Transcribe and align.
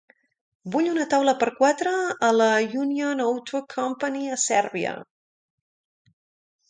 Vull 0.75 0.87
una 0.93 1.05
taula 1.11 1.35
per 1.43 1.47
a 1.51 1.53
quatre 1.59 1.91
a 2.29 2.29
la 2.37 2.47
Union 2.85 3.23
Auto 3.29 3.63
Company 3.75 4.25
a 4.37 4.39
Sèrbia. 4.47 4.99